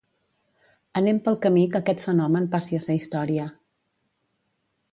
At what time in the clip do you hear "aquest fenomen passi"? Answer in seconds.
1.85-2.79